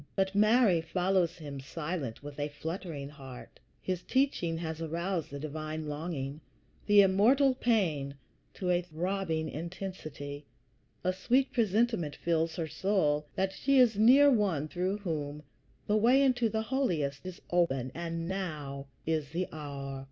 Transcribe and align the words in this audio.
But 0.15 0.33
Mary 0.33 0.81
follows 0.81 1.37
him, 1.37 1.59
silent, 1.59 2.23
with 2.23 2.39
a 2.39 2.47
fluttering 2.47 3.07
heart. 3.09 3.59
His 3.83 4.01
teaching 4.01 4.57
has 4.57 4.81
aroused 4.81 5.29
the 5.29 5.37
divine 5.37 5.85
longing, 5.87 6.41
the 6.87 7.03
immortal 7.03 7.53
pain, 7.53 8.15
to 8.55 8.71
a 8.71 8.81
throbbing 8.81 9.47
intensity; 9.47 10.47
a 11.03 11.13
sweet 11.13 11.53
presentiment 11.53 12.15
fills 12.15 12.55
her 12.55 12.65
soul, 12.67 13.27
that 13.35 13.53
she 13.53 13.77
is 13.77 13.95
near 13.99 14.31
One 14.31 14.67
through 14.67 14.97
whom 14.97 15.43
the 15.85 15.97
way 15.97 16.23
into 16.23 16.49
the 16.49 16.63
Holiest 16.63 17.23
is 17.23 17.39
open, 17.51 17.91
and 17.93 18.27
now 18.27 18.87
is 19.05 19.29
the 19.29 19.47
hour. 19.51 19.99